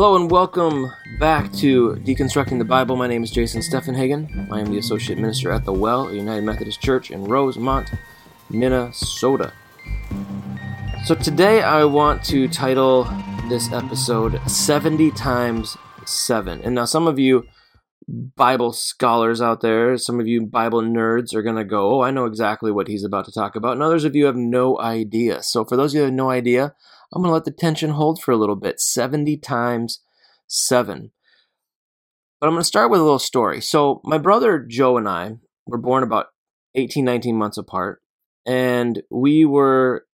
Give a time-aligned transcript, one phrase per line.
[0.00, 2.96] Hello and welcome back to Deconstructing the Bible.
[2.96, 4.50] My name is Jason Steffenhagen.
[4.50, 7.90] I am the Associate Minister at the Well, a United Methodist Church in Rosemount,
[8.48, 9.52] Minnesota.
[11.04, 13.06] So today I want to title
[13.50, 15.76] this episode 70 times
[16.06, 16.62] 7.
[16.62, 17.46] And now some of you
[18.08, 22.10] Bible scholars out there, some of you Bible nerds are going to go, Oh, I
[22.10, 23.74] know exactly what he's about to talk about.
[23.74, 25.42] And others of you have no idea.
[25.42, 26.74] So for those of you who have no idea,
[27.12, 30.00] I'm going to let the tension hold for a little bit 70 times
[30.46, 31.10] 7.
[32.40, 33.60] But I'm going to start with a little story.
[33.60, 35.36] So, my brother Joe and I
[35.66, 36.28] were born about
[36.74, 38.02] 18, 19 months apart.
[38.46, 40.06] And we were,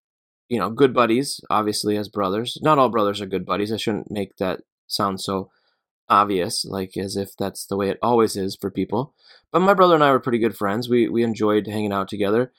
[0.49, 2.59] you know, good buddies, obviously, as brothers.
[2.63, 3.73] Not all brothers are good buddies.
[3.73, 5.51] I shouldn't make that sound so
[6.09, 9.15] obvious, like as if that's the way it always is for people.
[9.53, 10.89] But my brother and I were pretty good friends.
[10.89, 12.53] We, we enjoyed hanging out together.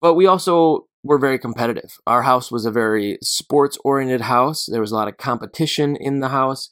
[0.00, 1.98] But we also were very competitive.
[2.06, 4.66] Our house was a very sports oriented house.
[4.66, 6.70] There was a lot of competition in the house.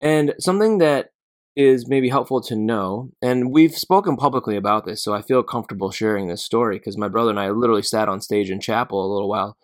[0.00, 1.10] And something that
[1.54, 5.90] is maybe helpful to know, and we've spoken publicly about this, so I feel comfortable
[5.90, 9.12] sharing this story because my brother and I literally sat on stage in chapel a
[9.12, 9.56] little while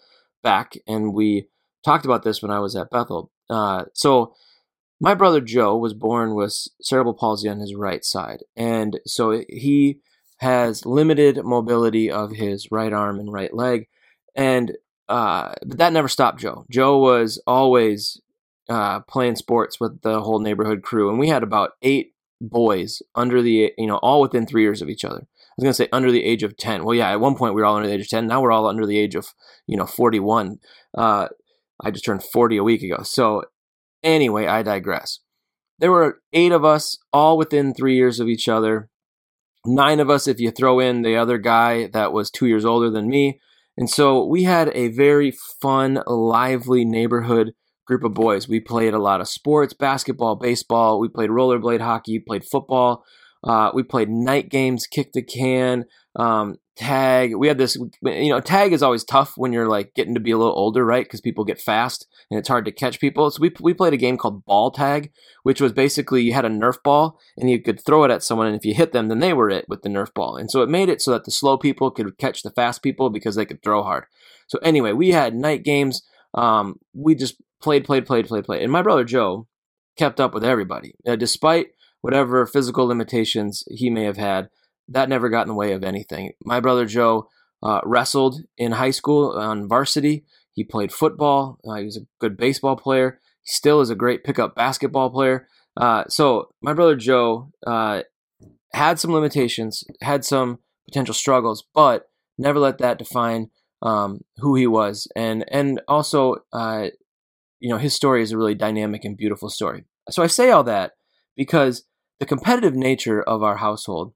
[0.42, 1.48] back and we
[1.84, 3.30] talked about this when I was at Bethel.
[3.50, 4.34] Uh, so,
[5.02, 8.44] my brother Joe was born with cerebral palsy on his right side.
[8.56, 9.98] And so he
[10.36, 13.88] has limited mobility of his right arm and right leg
[14.34, 14.72] and
[15.08, 16.64] uh, but that never stopped Joe.
[16.70, 18.20] Joe was always
[18.68, 23.42] uh, playing sports with the whole neighborhood crew, and we had about eight boys under
[23.42, 25.20] the you know all within three years of each other.
[25.20, 26.84] I was gonna say under the age of ten.
[26.84, 28.26] Well, yeah, at one point we were all under the age of ten.
[28.26, 29.28] Now we're all under the age of
[29.66, 30.58] you know forty one.
[30.96, 31.28] Uh,
[31.80, 33.02] I just turned forty a week ago.
[33.02, 33.42] So
[34.02, 35.20] anyway, I digress.
[35.78, 38.88] There were eight of us, all within three years of each other.
[39.66, 42.90] Nine of us, if you throw in the other guy that was two years older
[42.90, 43.40] than me.
[43.76, 47.52] And so we had a very fun, lively neighborhood
[47.86, 48.48] group of boys.
[48.48, 51.00] We played a lot of sports, basketball, baseball.
[51.00, 53.04] We played rollerblade hockey, played football.
[53.44, 55.84] Uh, we played night games, kick the can,
[56.16, 57.34] um, tag.
[57.34, 60.30] We had this, you know, tag is always tough when you're like getting to be
[60.30, 61.04] a little older, right?
[61.04, 63.30] Because people get fast and it's hard to catch people.
[63.30, 65.12] So we, we played a game called ball tag,
[65.42, 68.46] which was basically you had a Nerf ball and you could throw it at someone.
[68.46, 70.36] And if you hit them, then they were it with the Nerf ball.
[70.36, 73.10] And so it made it so that the slow people could catch the fast people
[73.10, 74.04] because they could throw hard.
[74.46, 76.02] So anyway, we had night games.
[76.34, 78.62] Um, we just played, played, played, played, played.
[78.62, 79.46] And my brother Joe
[79.96, 81.68] kept up with everybody, uh, despite
[82.00, 84.48] whatever physical limitations he may have had
[84.92, 86.32] that never got in the way of anything.
[86.44, 87.28] My brother Joe
[87.62, 90.24] uh, wrestled in high school on varsity.
[90.52, 91.58] He played football.
[91.66, 93.20] Uh, he was a good baseball player.
[93.42, 95.48] He still is a great pickup basketball player.
[95.76, 98.02] Uh, so my brother Joe uh,
[98.74, 104.66] had some limitations, had some potential struggles, but never let that define um, who he
[104.66, 105.08] was.
[105.16, 106.88] And and also, uh,
[107.60, 109.84] you know, his story is a really dynamic and beautiful story.
[110.10, 110.92] So I say all that
[111.36, 111.84] because
[112.20, 114.12] the competitive nature of our household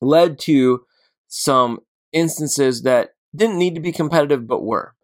[0.00, 0.84] led to
[1.28, 1.80] some
[2.12, 4.94] instances that didn't need to be competitive but were.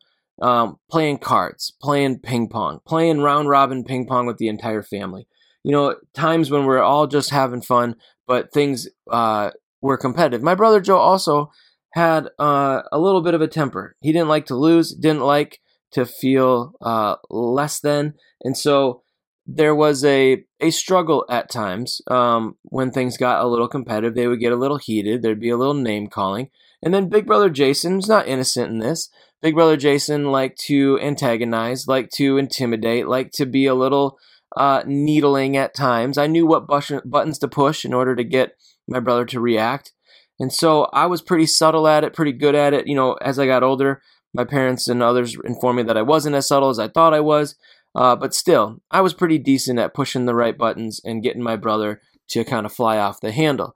[0.42, 5.26] Um, playing cards, playing ping pong, playing round robin ping pong with the entire family.
[5.64, 7.96] You know, times when we're all just having fun,
[8.26, 10.42] but things uh, were competitive.
[10.42, 11.50] My brother Joe also
[11.90, 13.96] had uh, a little bit of a temper.
[14.00, 15.60] He didn't like to lose, didn't like
[15.92, 18.14] to feel uh, less than.
[18.42, 19.02] And so
[19.46, 24.14] there was a a struggle at times um, when things got a little competitive.
[24.14, 25.22] They would get a little heated.
[25.22, 26.50] There'd be a little name calling,
[26.82, 29.08] and then Big Brother Jason was not innocent in this.
[29.42, 34.18] Big Brother Jason liked to antagonize, liked to intimidate, liked to be a little
[34.56, 36.18] uh, needling at times.
[36.18, 38.56] I knew what buttons to push in order to get
[38.88, 39.92] my brother to react,
[40.40, 42.88] and so I was pretty subtle at it, pretty good at it.
[42.88, 44.02] You know, as I got older,
[44.34, 47.20] my parents and others informed me that I wasn't as subtle as I thought I
[47.20, 47.54] was.
[47.96, 51.56] Uh, but still, I was pretty decent at pushing the right buttons and getting my
[51.56, 53.74] brother to kind of fly off the handle.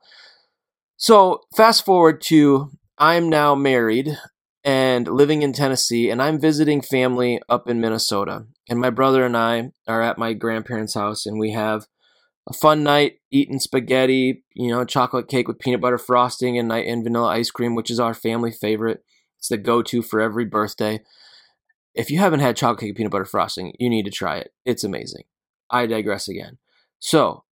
[0.98, 4.18] So, fast forward to I'm now married
[4.62, 8.44] and living in Tennessee, and I'm visiting family up in Minnesota.
[8.68, 11.86] And my brother and I are at my grandparents' house, and we have
[12.46, 16.86] a fun night eating spaghetti, you know, chocolate cake with peanut butter frosting and, night
[16.86, 19.02] and vanilla ice cream, which is our family favorite.
[19.38, 21.00] It's the go to for every birthday.
[21.94, 24.52] If you haven't had chocolate cake peanut butter frosting, you need to try it.
[24.64, 25.24] It's amazing.
[25.70, 26.58] I digress again.
[26.98, 27.44] So,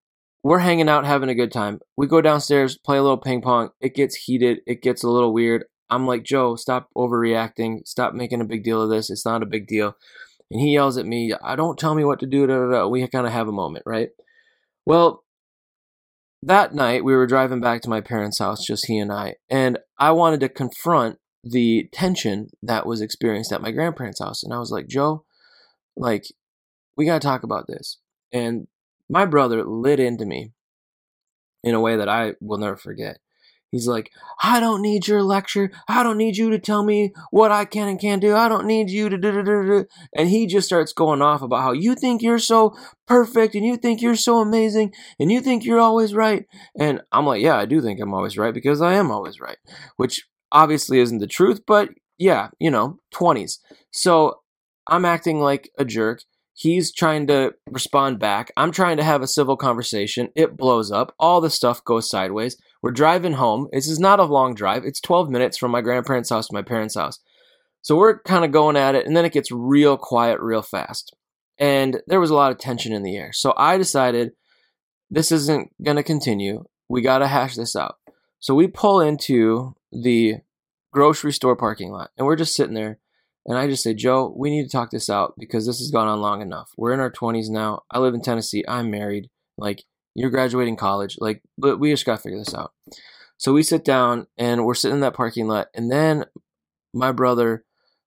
[0.42, 1.80] we're hanging out, having a good time.
[1.96, 3.70] We go downstairs, play a little ping pong.
[3.80, 5.64] It gets heated, it gets a little weird.
[5.90, 7.86] I'm like, Joe, stop overreacting.
[7.86, 9.10] Stop making a big deal of this.
[9.10, 9.96] It's not a big deal.
[10.50, 12.46] And he yells at me, I don't tell me what to do.
[12.46, 12.86] Da, da, da.
[12.86, 14.10] We kind of have a moment, right?
[14.86, 15.24] Well,
[16.42, 19.78] that night we were driving back to my parents' house, just he and I, and
[19.98, 24.42] I wanted to confront the tension that was experienced at my grandparents' house.
[24.42, 25.24] And I was like, Joe,
[25.96, 26.26] like,
[26.96, 27.98] we got to talk about this.
[28.32, 28.66] And
[29.08, 30.52] my brother lit into me
[31.62, 33.18] in a way that I will never forget.
[33.70, 34.10] He's like,
[34.42, 35.70] I don't need your lecture.
[35.88, 38.34] I don't need you to tell me what I can and can't do.
[38.34, 39.86] I don't need you to do, do, do,
[40.16, 42.74] And he just starts going off about how you think you're so
[43.06, 46.46] perfect and you think you're so amazing and you think you're always right.
[46.78, 49.58] And I'm like, yeah, I do think I'm always right because I am always right,
[49.96, 53.58] which obviously isn't the truth, but yeah, you know, 20s.
[53.90, 54.40] So
[54.88, 56.22] I'm acting like a jerk.
[56.54, 58.50] He's trying to respond back.
[58.56, 60.30] I'm trying to have a civil conversation.
[60.34, 61.14] It blows up.
[61.18, 62.56] All the stuff goes sideways.
[62.82, 63.68] We're driving home.
[63.72, 64.84] This is not a long drive.
[64.84, 67.20] It's 12 minutes from my grandparents' house to my parents' house.
[67.82, 71.14] So we're kind of going at it, and then it gets real quiet real fast.
[71.58, 73.32] And there was a lot of tension in the air.
[73.32, 74.32] So I decided
[75.10, 76.64] this isn't going to continue.
[76.88, 77.96] We got to hash this out.
[78.40, 80.36] So we pull into the
[80.92, 82.98] grocery store parking lot, and we're just sitting there
[83.48, 86.06] and I just say, Joe, we need to talk this out because this has gone
[86.06, 86.70] on long enough.
[86.76, 87.80] We're in our 20s now.
[87.90, 88.62] I live in Tennessee.
[88.68, 89.30] I'm married.
[89.56, 91.16] Like, you're graduating college.
[91.18, 92.72] Like, but we just got to figure this out.
[93.38, 95.68] So we sit down and we're sitting in that parking lot.
[95.74, 96.26] And then
[96.92, 97.64] my brother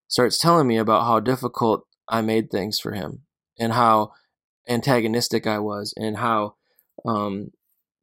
[0.07, 3.23] starts telling me about how difficult I made things for him
[3.59, 4.11] and how
[4.69, 6.53] antagonistic I was and how
[7.03, 7.49] um,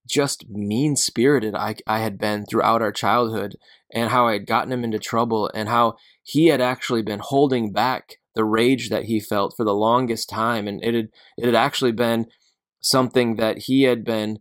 [0.08, 3.56] just mean spirited I, I had been throughout our childhood
[3.93, 7.72] and how I had gotten him into trouble and how he had actually been holding
[7.72, 10.69] back the rage that he felt for the longest time.
[10.69, 12.26] And it had it had actually been
[12.81, 14.38] something that he had been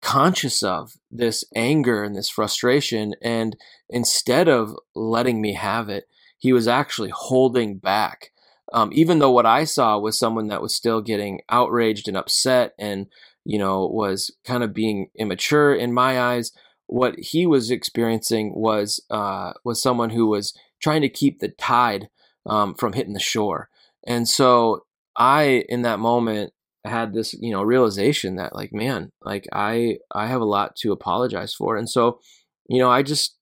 [0.00, 3.14] conscious of this anger and this frustration.
[3.20, 3.56] And
[3.88, 6.04] instead of letting me have it
[6.38, 8.30] he was actually holding back.
[8.72, 12.74] Um, even though what i saw was someone that was still getting outraged and upset
[12.78, 13.06] and
[13.48, 16.52] you know, was kind of being immature in my eyes.
[16.86, 20.52] What he was experiencing was uh, was someone who was
[20.82, 22.10] trying to keep the tide
[22.44, 23.70] um, from hitting the shore,
[24.06, 24.84] and so
[25.16, 26.52] I, in that moment,
[26.84, 30.92] had this you know realization that like, man, like I I have a lot to
[30.92, 32.20] apologize for, and so
[32.68, 33.34] you know I just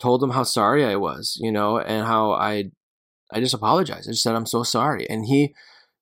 [0.00, 2.72] told him how sorry I was, you know, and how I
[3.32, 4.08] I just apologized.
[4.08, 5.54] I just said I'm so sorry, and he,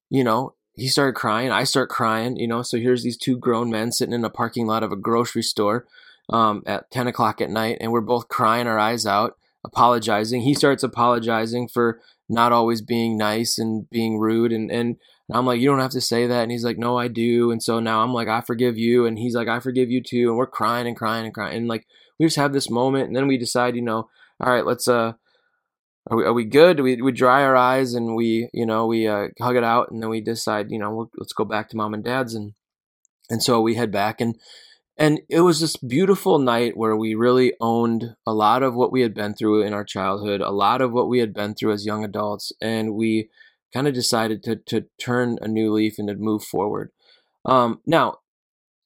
[0.09, 1.51] you know, he started crying.
[1.51, 2.63] I start crying, you know.
[2.63, 5.87] So here's these two grown men sitting in a parking lot of a grocery store
[6.29, 10.43] um, at 10 o'clock at night, and we're both crying our eyes out, apologizing.
[10.43, 14.97] He starts apologizing for not always being nice and being rude, and and
[15.33, 17.51] I'm like, you don't have to say that, and he's like, no, I do.
[17.51, 20.29] And so now I'm like, I forgive you, and he's like, I forgive you too,
[20.29, 21.87] and we're crying and crying and crying, and like
[22.19, 24.09] we just have this moment, and then we decide, you know,
[24.41, 25.13] all right, let's uh
[26.11, 26.81] are we, are we good?
[26.81, 30.03] We, we dry our eyes and we, you know, we uh, hug it out and
[30.03, 32.35] then we decide, you know, let's go back to mom and dad's.
[32.35, 32.53] And,
[33.31, 34.37] and so we head back and,
[34.97, 39.01] and it was this beautiful night where we really owned a lot of what we
[39.01, 41.87] had been through in our childhood, a lot of what we had been through as
[41.87, 42.53] young adults.
[42.61, 43.31] And we
[43.73, 46.93] kind of decided to, to turn a new leaf and to move forward.
[47.45, 48.19] Um, now,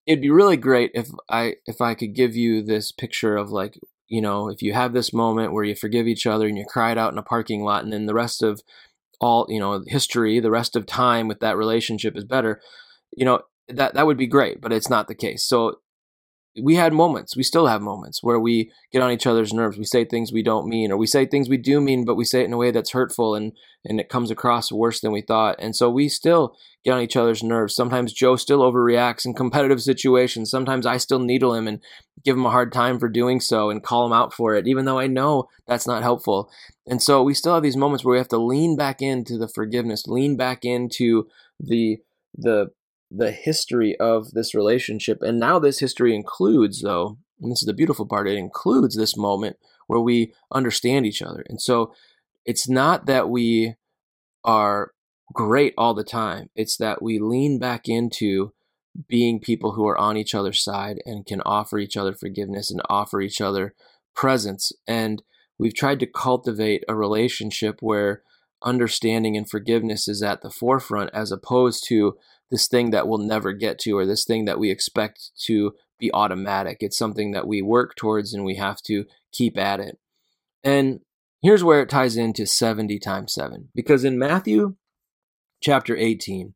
[0.06, 3.78] it'd be really great if I if I could give you this picture of like
[4.08, 6.98] you know, if you have this moment where you forgive each other and you it
[6.98, 8.62] out in a parking lot, and then the rest of
[9.20, 12.60] all, you know, history, the rest of time with that relationship is better,
[13.16, 15.44] you know, that that would be great, but it's not the case.
[15.44, 15.80] So
[16.62, 19.78] we had moments, we still have moments where we get on each other's nerves.
[19.78, 22.24] We say things we don't mean, or we say things we do mean, but we
[22.24, 23.52] say it in a way that's hurtful and
[23.84, 25.56] and it comes across worse than we thought.
[25.58, 27.74] And so we still get on each other's nerves.
[27.74, 30.50] Sometimes Joe still overreacts in competitive situations.
[30.50, 31.80] Sometimes I still needle him and
[32.24, 34.84] give him a hard time for doing so and call him out for it, even
[34.84, 36.50] though I know that's not helpful.
[36.86, 39.48] And so we still have these moments where we have to lean back into the
[39.48, 41.28] forgiveness, lean back into
[41.60, 41.98] the
[42.36, 42.68] the
[43.10, 45.22] the history of this relationship.
[45.22, 49.16] And now this history includes, though, and this is the beautiful part, it includes this
[49.16, 51.44] moment where we understand each other.
[51.48, 51.92] And so
[52.44, 53.74] it's not that we
[54.44, 54.92] are
[55.32, 58.52] great all the time, it's that we lean back into
[59.08, 62.82] being people who are on each other's side and can offer each other forgiveness and
[62.88, 63.74] offer each other
[64.14, 64.72] presence.
[64.86, 65.22] And
[65.58, 68.22] we've tried to cultivate a relationship where
[68.62, 72.16] understanding and forgiveness is at the forefront as opposed to
[72.50, 76.12] this thing that we'll never get to or this thing that we expect to be
[76.12, 76.78] automatic.
[76.80, 79.98] It's something that we work towards and we have to keep at it.
[80.64, 81.00] And
[81.42, 83.68] here's where it ties into 70 times 7.
[83.74, 84.76] Because in Matthew
[85.60, 86.54] chapter 18,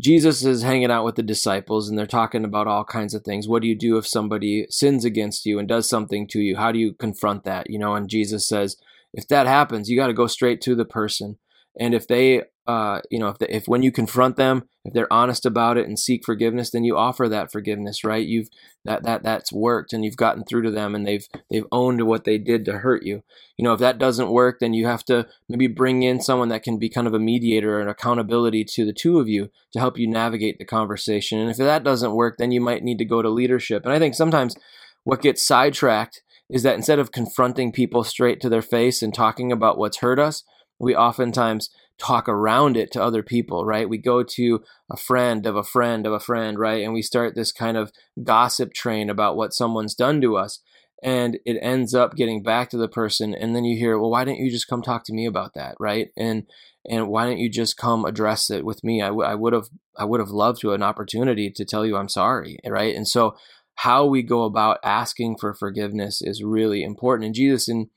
[0.00, 3.46] Jesus is hanging out with the disciples and they're talking about all kinds of things.
[3.46, 6.56] What do you do if somebody sins against you and does something to you?
[6.56, 7.68] How do you confront that?
[7.68, 8.76] You know, and Jesus says,
[9.12, 11.38] if that happens, you got to go straight to the person
[11.78, 15.44] And if they, uh, you know, if, if when you confront them, if they're honest
[15.44, 18.26] about it and seek forgiveness, then you offer that forgiveness, right?
[18.26, 18.48] You've
[18.84, 22.24] that that that's worked, and you've gotten through to them, and they've they've owned what
[22.24, 23.22] they did to hurt you.
[23.56, 26.62] You know, if that doesn't work, then you have to maybe bring in someone that
[26.62, 29.98] can be kind of a mediator and accountability to the two of you to help
[29.98, 31.38] you navigate the conversation.
[31.38, 33.84] And if that doesn't work, then you might need to go to leadership.
[33.84, 34.56] And I think sometimes
[35.04, 39.52] what gets sidetracked is that instead of confronting people straight to their face and talking
[39.52, 40.42] about what's hurt us,
[40.78, 43.88] we oftentimes talk around it to other people, right?
[43.88, 46.82] We go to a friend of a friend of a friend, right?
[46.82, 47.92] And we start this kind of
[48.24, 50.60] gossip train about what someone's done to us.
[51.02, 53.34] And it ends up getting back to the person.
[53.34, 55.76] And then you hear, well, why didn't you just come talk to me about that,
[55.78, 56.08] right?
[56.16, 56.46] And
[56.88, 59.02] and why didn't you just come address it with me?
[59.02, 61.84] I, w- I would have I would have loved to have an opportunity to tell
[61.84, 62.94] you I'm sorry, right?
[62.94, 63.36] And so
[63.82, 67.24] how we go about asking for forgiveness is really important.
[67.24, 67.88] And Jesus in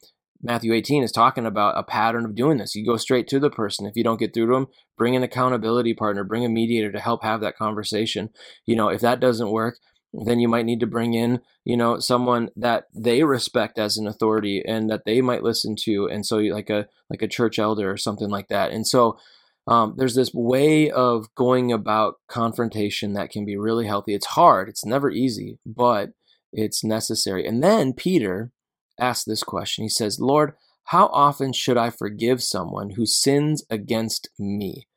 [0.42, 2.74] Matthew 18 is talking about a pattern of doing this.
[2.74, 3.86] You go straight to the person.
[3.86, 7.02] If you don't get through to them, bring an accountability partner, bring a mediator to
[7.02, 8.30] help have that conversation.
[8.66, 9.78] You know, if that doesn't work,
[10.14, 14.08] then you might need to bring in, you know, someone that they respect as an
[14.08, 16.08] authority and that they might listen to.
[16.08, 18.72] And so like a like a church elder or something like that.
[18.72, 19.18] And so
[19.68, 24.14] um, there's this way of going about confrontation that can be really healthy.
[24.14, 26.12] It's hard, it's never easy, but
[26.52, 27.48] it's necessary.
[27.48, 28.52] And then Peter
[29.00, 30.54] asks this question He says, Lord,
[30.86, 34.88] how often should I forgive someone who sins against me?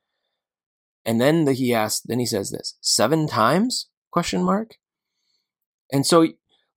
[1.04, 3.88] And then he asks, then he says this, seven times?
[4.10, 4.74] Question mark.
[5.92, 6.26] And so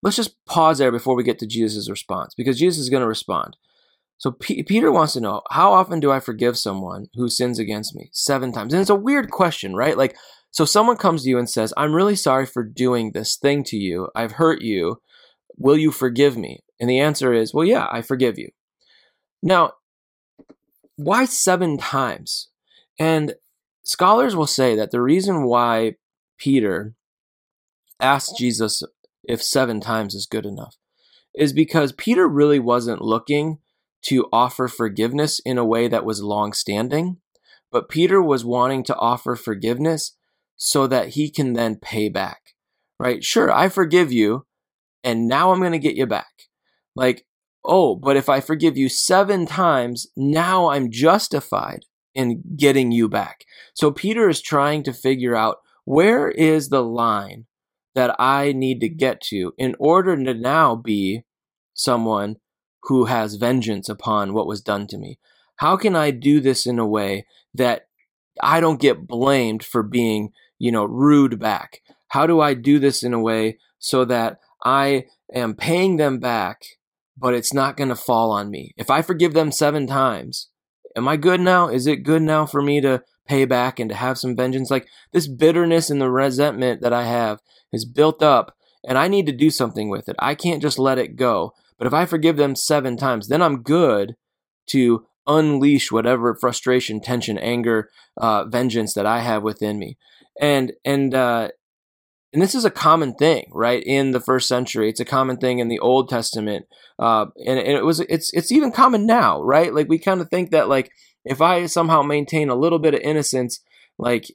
[0.04, 3.08] let's just pause there before we get to Jesus' response, because Jesus is going to
[3.08, 3.58] respond.
[4.20, 7.96] So P- Peter wants to know, how often do I forgive someone who sins against
[7.96, 8.10] me?
[8.12, 8.74] Seven times.
[8.74, 9.98] And it's a weird question, right?
[9.98, 10.16] Like,
[10.52, 13.78] so someone comes to you and says, I'm really sorry for doing this thing to
[13.78, 14.10] you.
[14.16, 15.02] I've hurt you.
[15.58, 16.60] Will you forgive me?
[16.80, 18.50] And the answer is, well, yeah, I forgive you.
[19.42, 19.74] Now,
[20.98, 22.50] why seven times?
[23.00, 23.36] And
[23.84, 25.96] scholars will say that the reason why
[26.38, 26.94] Peter
[28.02, 28.84] asked Jesus
[29.24, 30.76] if seven times is good enough
[31.34, 33.60] is because Peter really wasn't looking
[34.04, 37.18] to offer forgiveness in a way that was long standing,
[37.72, 40.16] but Peter was wanting to offer forgiveness
[40.56, 42.56] so that he can then pay back,
[43.00, 43.24] right?
[43.24, 44.46] Sure, I forgive you,
[45.04, 46.50] and now I'm going to get you back.
[46.96, 47.26] Like,
[47.64, 53.46] oh, but if I forgive you seven times, now I'm justified in getting you back.
[53.74, 57.46] So Peter is trying to figure out where is the line
[57.96, 61.24] that I need to get to in order to now be
[61.74, 62.38] someone
[62.84, 65.20] who has vengeance upon what was done to me?
[65.58, 67.88] How can I do this in a way that
[68.42, 71.82] I don't get blamed for being, you know, rude back?
[72.10, 76.64] How do I do this in a way so that I am paying them back,
[77.18, 78.74] but it's not going to fall on me?
[78.78, 80.50] If I forgive them seven times,
[80.96, 81.68] am I good now?
[81.68, 84.72] Is it good now for me to pay back and to have some vengeance?
[84.72, 88.56] Like this bitterness and the resentment that I have is built up
[88.88, 90.16] and I need to do something with it.
[90.20, 91.54] I can't just let it go.
[91.80, 94.16] But if I forgive them seven times, then I'm good
[94.68, 99.98] to unleash whatever frustration, tension, anger, uh, vengeance that I have within me.
[100.40, 101.50] And and uh,
[102.34, 103.82] and this is a common thing, right?
[103.84, 106.66] In the first century, it's a common thing in the Old Testament,
[107.00, 109.74] uh, and, and it was it's it's even common now, right?
[109.74, 110.92] Like we kind of think that like
[111.26, 113.62] if I somehow maintain a little bit of innocence,
[113.98, 114.26] like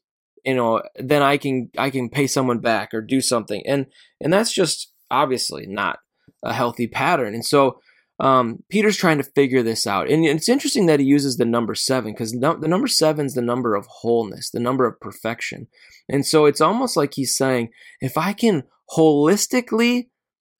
[0.44, 3.86] you know, then I can I can pay someone back or do something, and
[4.20, 5.98] and that's just obviously not
[6.44, 7.34] a healthy pattern.
[7.34, 7.80] And so
[8.20, 10.08] um, Peter's trying to figure this out.
[10.08, 13.34] And it's interesting that he uses the number seven because no, the number seven is
[13.34, 15.66] the number of wholeness, the number of perfection.
[16.08, 17.70] And so it's almost like he's saying,
[18.00, 18.64] if I can
[18.96, 20.08] holistically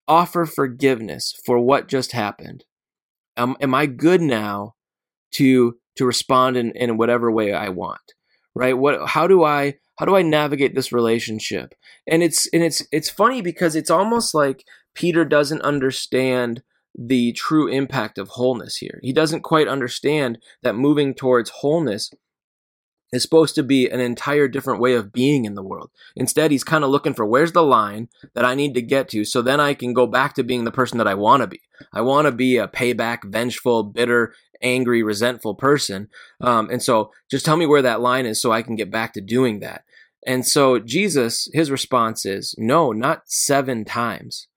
[0.08, 2.64] offer forgiveness for what just happened,
[3.36, 4.74] am I good now
[5.34, 8.00] to to respond in, in whatever way I want?
[8.54, 8.76] Right?
[8.76, 9.08] What?
[9.08, 11.74] How do I how do I navigate this relationship?
[12.06, 16.62] And it's and it's it's funny because it's almost like Peter doesn't understand
[16.96, 19.00] the true impact of wholeness here.
[19.02, 22.10] He doesn't quite understand that moving towards wholeness
[23.12, 25.90] is supposed to be an entire different way of being in the world.
[26.16, 29.24] Instead, he's kind of looking for where's the line that I need to get to
[29.24, 31.60] so then I can go back to being the person that I want to be.
[31.92, 36.08] I want to be a payback, vengeful, bitter, angry, resentful person.
[36.40, 39.12] Um, and so just tell me where that line is so I can get back
[39.14, 39.84] to doing that.
[40.26, 44.48] And so Jesus, his response is no, not seven times.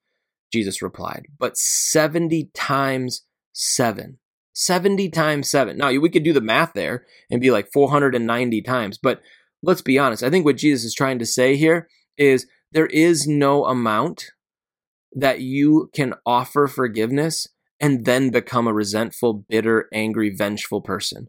[0.51, 3.23] Jesus replied, but 70 times
[3.53, 4.19] seven.
[4.53, 5.77] 70 times seven.
[5.77, 9.21] Now, we could do the math there and be like 490 times, but
[9.61, 10.23] let's be honest.
[10.23, 11.87] I think what Jesus is trying to say here
[12.17, 14.31] is there is no amount
[15.13, 17.47] that you can offer forgiveness
[17.79, 21.27] and then become a resentful, bitter, angry, vengeful person.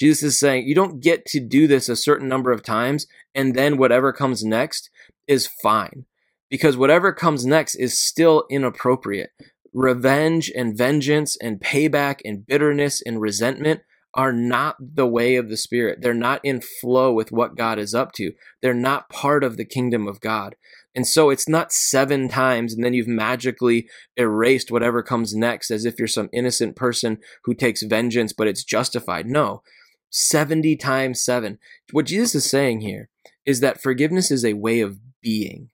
[0.00, 3.54] Jesus is saying you don't get to do this a certain number of times and
[3.54, 4.90] then whatever comes next
[5.28, 6.04] is fine
[6.50, 9.30] because whatever comes next is still inappropriate.
[9.72, 13.80] Revenge and vengeance and payback and bitterness and resentment
[14.14, 15.98] are not the way of the Spirit.
[16.00, 18.32] They're not in flow with what God is up to.
[18.62, 20.54] They're not part of the kingdom of God.
[20.94, 25.84] And so it's not seven times and then you've magically erased whatever comes next as
[25.84, 29.26] if you're some innocent person who takes vengeance, but it's justified.
[29.26, 29.62] No,
[30.10, 31.58] 70 times seven.
[31.90, 33.08] What Jesus is saying here
[33.44, 35.70] is that forgiveness is a way of being.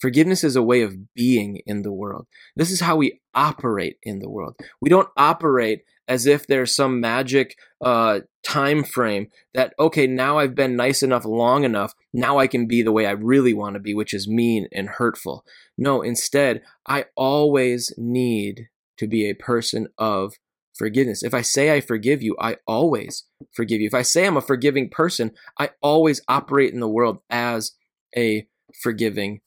[0.00, 2.26] Forgiveness is a way of being in the world.
[2.56, 4.56] This is how we operate in the world.
[4.80, 10.54] We don't operate as if there's some magic uh, time frame that okay now i've
[10.54, 13.80] been nice enough long enough now i can be the way i really want to
[13.80, 15.44] be which is mean and hurtful
[15.78, 20.34] no instead i always need to be a person of
[20.76, 24.36] forgiveness if i say i forgive you i always forgive you if i say i'm
[24.36, 27.72] a forgiving person i always operate in the world as
[28.16, 28.46] a
[28.82, 29.40] forgiving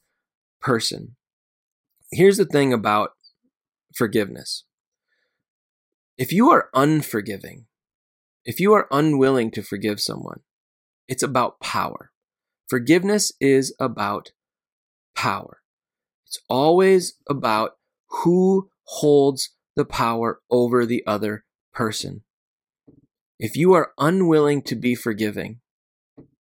[0.60, 1.16] person
[2.10, 3.10] here's the thing about
[3.94, 4.64] forgiveness
[6.18, 7.66] if you are unforgiving,
[8.44, 10.40] if you are unwilling to forgive someone,
[11.06, 12.10] it's about power.
[12.68, 14.32] Forgiveness is about
[15.14, 15.62] power.
[16.26, 17.76] It's always about
[18.08, 22.24] who holds the power over the other person.
[23.38, 25.60] If you are unwilling to be forgiving,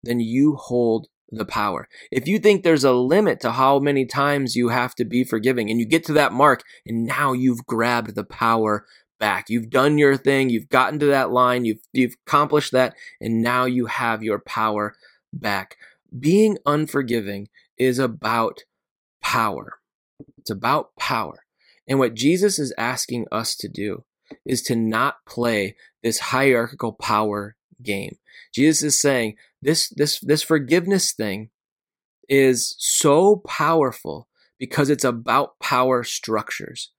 [0.01, 1.87] then you hold the power.
[2.11, 5.69] If you think there's a limit to how many times you have to be forgiving
[5.69, 8.85] and you get to that mark and now you've grabbed the power
[9.19, 9.49] back.
[9.49, 13.65] You've done your thing, you've gotten to that line, you've you've accomplished that, and now
[13.65, 14.95] you have your power
[15.33, 15.75] back.
[16.17, 18.63] Being unforgiving is about
[19.21, 19.79] power.
[20.37, 21.43] It's about power.
[21.87, 24.03] And what Jesus is asking us to do
[24.45, 28.17] is to not play this hierarchical power game.
[28.53, 31.49] Jesus is saying this this this forgiveness thing
[32.29, 34.27] is so powerful
[34.59, 36.91] because it's about power structures.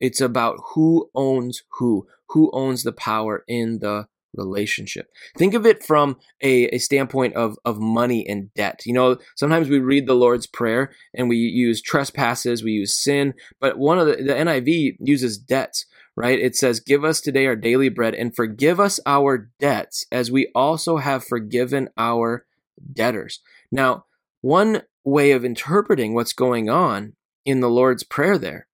[0.00, 4.06] It's about who owns who, who owns the power in the
[4.36, 5.08] relationship.
[5.38, 8.82] Think of it from a, a standpoint of, of money and debt.
[8.84, 13.32] You know, sometimes we read the Lord's Prayer and we use trespasses, we use sin,
[13.60, 15.86] but one of the, the NIV uses debts,
[16.16, 16.38] right?
[16.38, 20.50] It says, Give us today our daily bread and forgive us our debts as we
[20.54, 22.46] also have forgiven our
[22.92, 23.40] debtors.
[23.70, 24.06] Now,
[24.40, 28.66] one way of interpreting what's going on in the Lord's Prayer there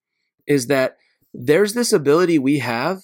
[0.47, 0.97] is that
[1.35, 3.03] there's this ability we have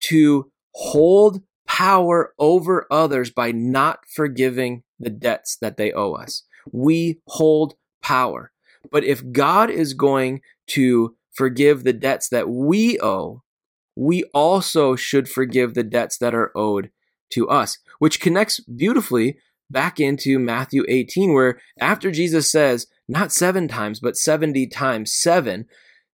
[0.00, 6.42] to hold power over others by not forgiving the debts that they owe us.
[6.72, 8.52] We hold power.
[8.90, 13.42] But if God is going to forgive the debts that we owe,
[14.00, 16.90] we also should forgive the debts that are owed
[17.30, 19.36] to us, which connects beautifully
[19.68, 25.66] back into Matthew 18, where after Jesus says, not seven times, but 70 times seven,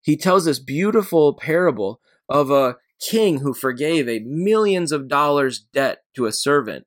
[0.03, 5.99] he tells this beautiful parable of a king who forgave a millions of dollars debt
[6.17, 6.87] to a servant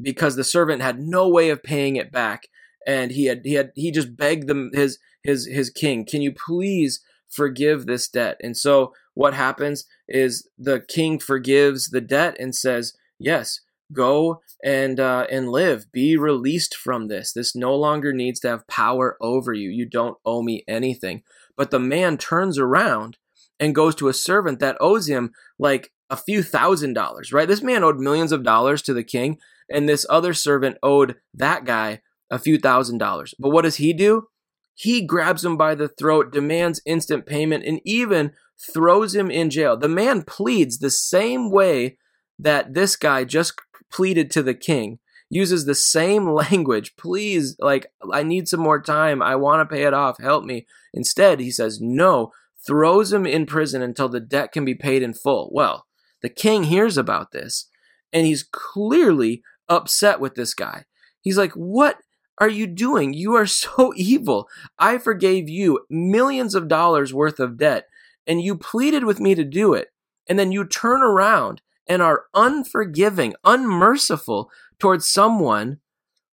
[0.00, 2.44] because the servant had no way of paying it back.
[2.86, 6.32] And he had he had he just begged them his his his king can you
[6.32, 8.38] please forgive this debt?
[8.42, 13.60] And so what happens is the king forgives the debt and says yes
[13.92, 18.66] go and uh, and live be released from this this no longer needs to have
[18.68, 21.22] power over you you don't owe me anything
[21.56, 23.16] but the man turns around
[23.58, 27.48] and goes to a servant that owes him like a few thousand dollars, right?
[27.48, 29.38] This man owed millions of dollars to the king,
[29.70, 32.00] and this other servant owed that guy
[32.30, 33.34] a few thousand dollars.
[33.38, 34.28] But what does he do?
[34.74, 38.32] He grabs him by the throat, demands instant payment, and even
[38.72, 39.76] throws him in jail.
[39.76, 41.98] The man pleads the same way
[42.38, 43.54] that this guy just
[43.90, 46.96] pleaded to the king uses the same language.
[46.96, 49.22] Please, like, I need some more time.
[49.22, 50.18] I want to pay it off.
[50.20, 50.66] Help me.
[50.92, 52.32] Instead, he says no,
[52.66, 55.50] throws him in prison until the debt can be paid in full.
[55.52, 55.86] Well,
[56.22, 57.68] the king hears about this
[58.12, 60.84] and he's clearly upset with this guy.
[61.20, 61.98] He's like, What
[62.38, 63.12] are you doing?
[63.12, 64.48] You are so evil.
[64.78, 67.86] I forgave you millions of dollars worth of debt
[68.26, 69.88] and you pleaded with me to do it.
[70.28, 75.78] And then you turn around and are unforgiving, unmerciful towards someone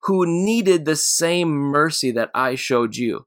[0.05, 3.27] who needed the same mercy that I showed you.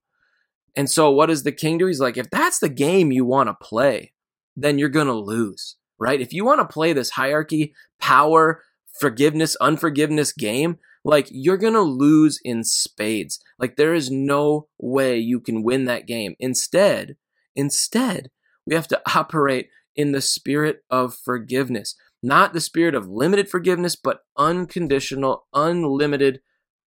[0.75, 1.85] And so, what does the king do?
[1.85, 4.11] He's like, if that's the game you want to play,
[4.57, 6.19] then you're going to lose, right?
[6.19, 8.61] If you want to play this hierarchy, power,
[8.99, 13.39] forgiveness, unforgiveness game, like you're going to lose in spades.
[13.59, 16.35] Like there is no way you can win that game.
[16.39, 17.15] Instead,
[17.55, 18.29] instead,
[18.65, 21.95] we have to operate in the spirit of forgiveness.
[22.21, 26.41] Not the spirit of limited forgiveness, but unconditional, unlimited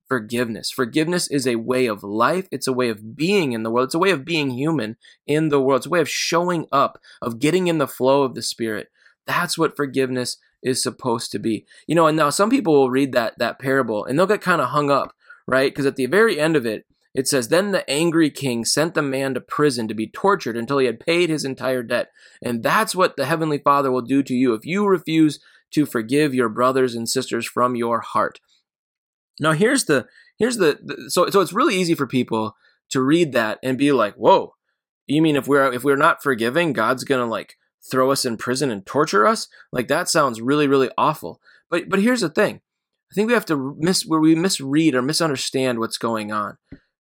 [0.08, 0.70] forgiveness.
[0.70, 2.48] Forgiveness is a way of life.
[2.50, 3.86] It's a way of being in the world.
[3.86, 5.80] It's a way of being human in the world.
[5.80, 8.88] It's a way of showing up, of getting in the flow of the Spirit.
[9.26, 11.66] That's what forgiveness is supposed to be.
[11.86, 14.60] You know, and now some people will read that that parable and they'll get kind
[14.60, 15.14] of hung up,
[15.46, 15.70] right?
[15.70, 19.02] Because at the very end of it, it says, Then the angry king sent the
[19.02, 22.08] man to prison to be tortured until he had paid his entire debt.
[22.42, 25.40] And that's what the Heavenly Father will do to you if you refuse
[25.72, 28.40] to forgive your brothers and sisters from your heart.
[29.40, 30.06] Now here's the
[30.38, 32.56] here's the, the so so it's really easy for people
[32.90, 34.54] to read that and be like, "Whoa,
[35.06, 37.56] you mean if we're if we're not forgiving, God's gonna like
[37.90, 39.48] throw us in prison and torture us?
[39.72, 41.40] Like that sounds really really awful."
[41.70, 42.60] But but here's the thing,
[43.10, 46.58] I think we have to miss where we misread or misunderstand what's going on.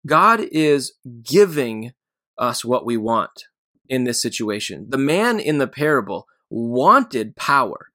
[0.06, 1.94] God is giving
[2.38, 3.46] us what we want
[3.88, 4.88] in this situation.
[4.90, 7.92] The man in the parable wanted power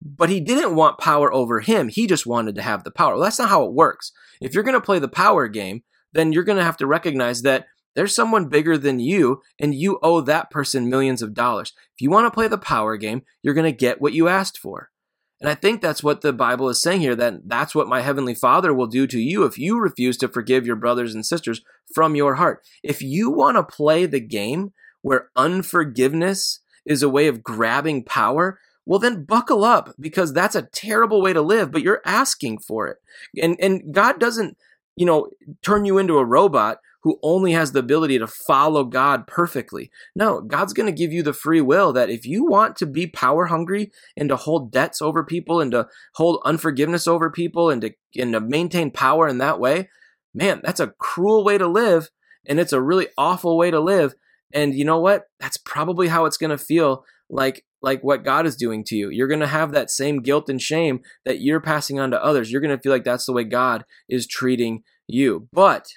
[0.00, 1.88] but he didn't want power over him.
[1.88, 3.14] He just wanted to have the power.
[3.14, 4.12] Well, that's not how it works.
[4.40, 7.42] If you're going to play the power game, then you're going to have to recognize
[7.42, 11.72] that there's someone bigger than you and you owe that person millions of dollars.
[11.96, 14.58] If you want to play the power game, you're going to get what you asked
[14.58, 14.90] for.
[15.40, 18.34] And I think that's what the Bible is saying here that that's what my heavenly
[18.34, 21.62] Father will do to you if you refuse to forgive your brothers and sisters
[21.94, 22.64] from your heart.
[22.82, 24.72] If you want to play the game
[25.02, 30.62] where unforgiveness is a way of grabbing power, well then buckle up because that's a
[30.62, 32.96] terrible way to live but you're asking for it
[33.40, 34.56] and and god doesn't
[34.96, 35.28] you know
[35.62, 40.42] turn you into a robot who only has the ability to follow god perfectly no
[40.42, 43.46] god's going to give you the free will that if you want to be power
[43.46, 47.92] hungry and to hold debts over people and to hold unforgiveness over people and to
[48.16, 49.88] and to maintain power in that way
[50.34, 52.10] man that's a cruel way to live
[52.46, 54.14] and it's a really awful way to live
[54.52, 58.46] and you know what that's probably how it's going to feel like like what God
[58.46, 59.08] is doing to you.
[59.10, 62.50] You're going to have that same guilt and shame that you're passing on to others.
[62.50, 65.48] You're going to feel like that's the way God is treating you.
[65.52, 65.88] But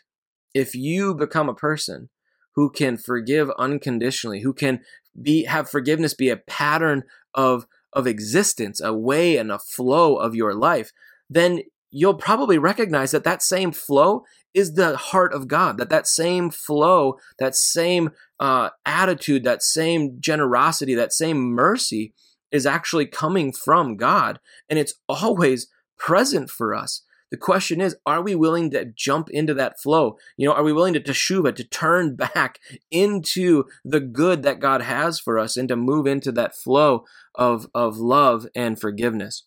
[0.54, 2.10] if you become a person
[2.56, 4.82] who can forgive unconditionally, who can
[5.20, 10.36] be have forgiveness be a pattern of of existence, a way and a flow of
[10.36, 10.92] your life,
[11.30, 15.78] then you'll probably recognize that that same flow is the heart of God.
[15.78, 22.14] That that same flow, that same uh, attitude, that same generosity, that same mercy
[22.52, 27.04] is actually coming from God, and it's always present for us.
[27.32, 30.18] The question is, are we willing to jump into that flow?
[30.36, 32.60] You know, are we willing to teshuva, to turn back
[32.92, 37.68] into the good that God has for us and to move into that flow of,
[37.74, 39.44] of love and forgiveness?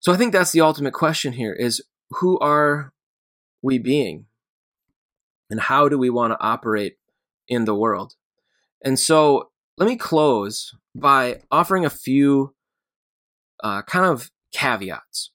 [0.00, 2.92] So I think that's the ultimate question here is who are
[3.62, 4.26] we being?
[5.48, 6.96] And how do we want to operate
[7.46, 8.16] in the world?
[8.84, 12.54] And so let me close by offering a few
[13.62, 15.30] uh, kind of caveats.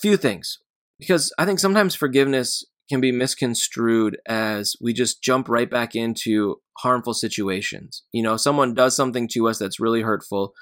[0.00, 0.58] Few things.
[0.98, 6.56] Because I think sometimes forgiveness can be misconstrued as we just jump right back into
[6.78, 8.02] harmful situations.
[8.12, 10.52] You know, someone does something to us that's really hurtful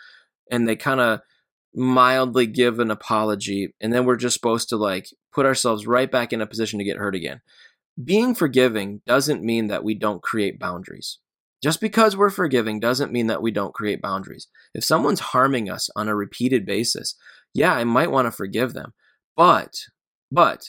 [0.50, 1.20] and they kind of
[1.74, 6.32] mildly give an apology and then we're just supposed to like put ourselves right back
[6.32, 7.40] in a position to get hurt again.
[8.02, 11.18] Being forgiving doesn't mean that we don't create boundaries.
[11.62, 14.48] Just because we're forgiving doesn't mean that we don't create boundaries.
[14.74, 17.16] If someone's harming us on a repeated basis,
[17.54, 18.92] yeah, I might want to forgive them.
[19.37, 19.77] But
[20.31, 20.64] but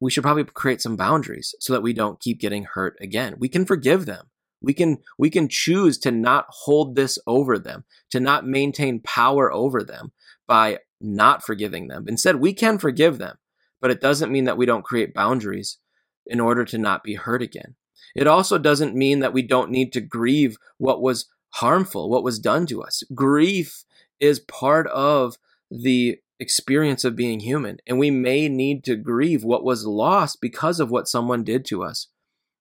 [0.00, 3.34] we should probably create some boundaries so that we don't keep getting hurt again.
[3.38, 4.26] We can forgive them.
[4.60, 9.52] We can we can choose to not hold this over them, to not maintain power
[9.52, 10.12] over them
[10.46, 12.06] by not forgiving them.
[12.08, 13.36] Instead, we can forgive them,
[13.80, 15.78] but it doesn't mean that we don't create boundaries
[16.26, 17.76] in order to not be hurt again.
[18.16, 22.38] It also doesn't mean that we don't need to grieve what was harmful, what was
[22.38, 23.02] done to us.
[23.14, 23.84] Grief
[24.18, 25.36] is part of
[25.70, 30.80] the experience of being human, and we may need to grieve what was lost because
[30.80, 32.08] of what someone did to us.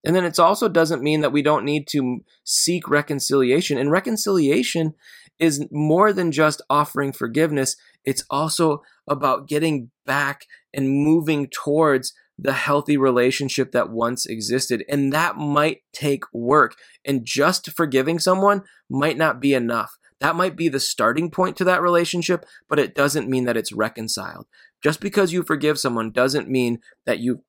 [0.03, 3.77] And then it also doesn't mean that we don't need to seek reconciliation.
[3.77, 4.93] And reconciliation
[5.39, 12.53] is more than just offering forgiveness, it's also about getting back and moving towards the
[12.53, 14.83] healthy relationship that once existed.
[14.87, 16.75] And that might take work.
[17.03, 19.97] And just forgiving someone might not be enough.
[20.19, 23.71] That might be the starting point to that relationship, but it doesn't mean that it's
[23.71, 24.47] reconciled.
[24.83, 27.43] Just because you forgive someone doesn't mean that you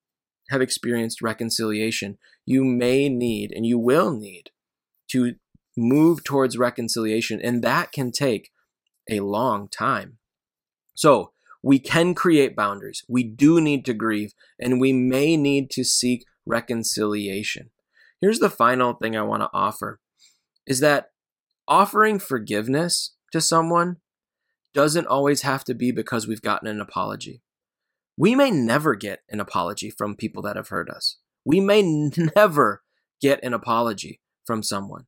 [0.49, 4.51] have experienced reconciliation, you may need and you will need
[5.11, 5.35] to
[5.75, 8.51] move towards reconciliation, and that can take
[9.09, 10.17] a long time.
[10.93, 13.03] So, we can create boundaries.
[13.09, 17.71] We do need to grieve, and we may need to seek reconciliation.
[18.21, 19.99] Here's the final thing I want to offer
[20.65, 21.09] is that
[21.69, 23.97] offering forgiveness to someone
[24.73, 27.41] doesn't always have to be because we've gotten an apology.
[28.17, 31.17] We may never get an apology from people that have hurt us.
[31.45, 31.81] We may
[32.35, 32.83] never
[33.21, 35.05] get an apology from someone.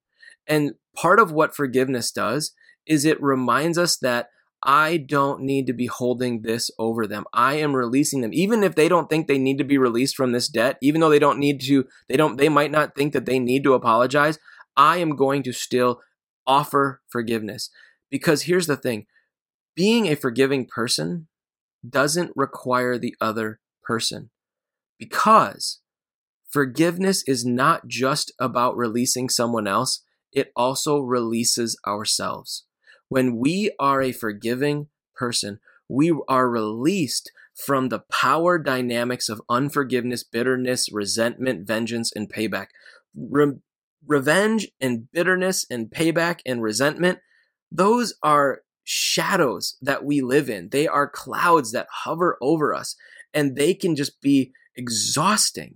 [0.47, 2.53] And part of what forgiveness does
[2.85, 4.29] is it reminds us that
[4.63, 7.25] I don't need to be holding this over them.
[7.33, 8.31] I am releasing them.
[8.33, 11.09] Even if they don't think they need to be released from this debt, even though
[11.09, 14.37] they don't need to, they don't, they might not think that they need to apologize.
[14.77, 16.01] I am going to still
[16.51, 17.69] offer forgiveness.
[18.09, 19.05] Because here's the thing
[19.73, 21.27] being a forgiving person
[21.87, 24.29] doesn't require the other person.
[24.99, 25.79] Because
[26.49, 32.65] forgiveness is not just about releasing someone else, it also releases ourselves.
[33.07, 40.23] When we are a forgiving person, we are released from the power dynamics of unforgiveness,
[40.23, 42.67] bitterness, resentment, vengeance, and payback.
[43.15, 43.59] Re-
[44.05, 47.19] revenge and bitterness and payback and resentment,
[47.71, 50.69] those are shadows that we live in.
[50.69, 52.95] They are clouds that hover over us,
[53.33, 55.75] and they can just be exhausting,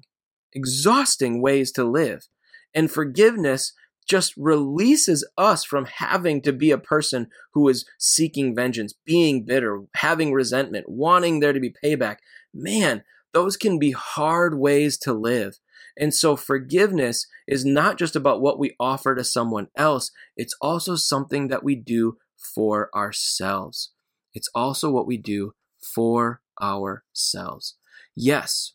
[0.53, 2.27] exhausting ways to live.
[2.73, 3.73] And forgiveness
[4.07, 9.81] just releases us from having to be a person who is seeking vengeance, being bitter,
[9.95, 12.17] having resentment, wanting there to be payback.
[12.53, 15.59] Man, those can be hard ways to live.
[15.97, 20.95] And so forgiveness is not just about what we offer to someone else, it's also
[20.95, 22.17] something that we do
[22.55, 23.91] for ourselves.
[24.33, 27.75] It's also what we do for ourselves.
[28.15, 28.73] Yes,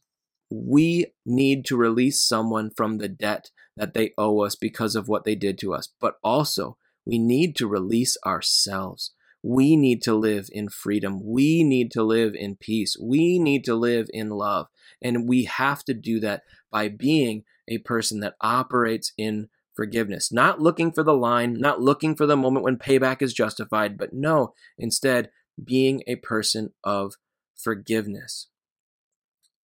[0.50, 5.24] we need to release someone from the debt that they owe us because of what
[5.24, 5.88] they did to us.
[6.00, 9.12] But also, we need to release ourselves.
[9.42, 11.20] We need to live in freedom.
[11.24, 12.96] We need to live in peace.
[13.00, 14.66] We need to live in love.
[15.00, 20.60] And we have to do that by being a person that operates in forgiveness, not
[20.60, 24.52] looking for the line, not looking for the moment when payback is justified, but no,
[24.76, 25.30] instead,
[25.62, 27.14] being a person of
[27.56, 28.48] forgiveness.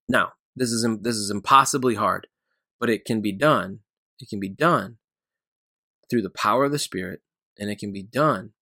[0.08, 2.28] Now, this is this is impossibly hard,
[2.80, 3.80] but it can be done
[4.20, 4.98] it can be done
[6.08, 7.20] through the power of the Spirit,
[7.58, 8.52] and it can be done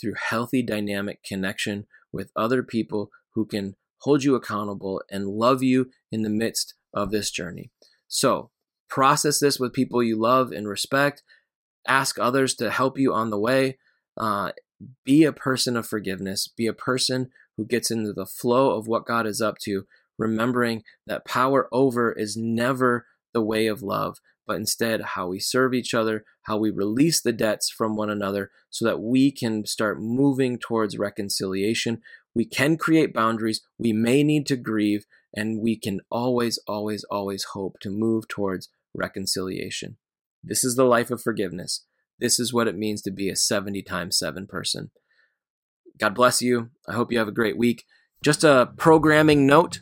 [0.00, 5.90] through healthy, dynamic connection with other people who can hold you accountable and love you
[6.10, 7.70] in the midst of this journey.
[8.08, 8.50] So,
[8.88, 11.22] process this with people you love and respect.
[11.86, 13.78] Ask others to help you on the way.
[14.16, 14.52] Uh,
[15.04, 16.48] be a person of forgiveness.
[16.48, 19.86] Be a person who gets into the flow of what God is up to,
[20.18, 25.74] remembering that power over is never the way of love, but instead how we serve
[25.74, 30.00] each other, how we release the debts from one another so that we can start
[30.00, 32.00] moving towards reconciliation.
[32.34, 37.44] We can create boundaries, we may need to grieve, and we can always, always, always
[37.52, 39.96] hope to move towards reconciliation.
[40.42, 41.84] This is the life of forgiveness.
[42.18, 44.90] This is what it means to be a 70 times 7 person.
[45.98, 46.70] God bless you.
[46.88, 47.84] I hope you have a great week.
[48.22, 49.80] Just a programming note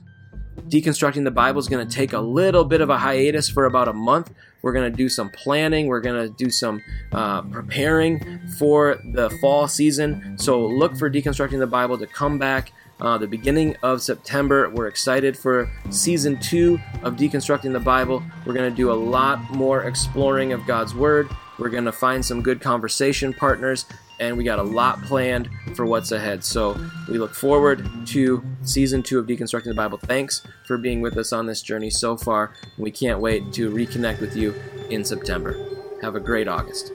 [0.68, 3.88] Deconstructing the Bible is going to take a little bit of a hiatus for about
[3.88, 4.32] a month.
[4.64, 5.88] We're going to do some planning.
[5.88, 10.38] We're going to do some uh, preparing for the fall season.
[10.38, 14.70] So look for Deconstructing the Bible to come back uh, the beginning of September.
[14.70, 18.22] We're excited for season two of Deconstructing the Bible.
[18.46, 21.28] We're going to do a lot more exploring of God's Word.
[21.58, 23.84] We're going to find some good conversation partners
[24.28, 26.44] and we got a lot planned for what's ahead.
[26.44, 29.98] So we look forward to season two of Deconstructing the Bible.
[29.98, 32.52] Thanks for being with us on this journey so far.
[32.78, 34.54] We can't wait to reconnect with you
[34.90, 35.56] in September.
[36.02, 36.92] Have a great August.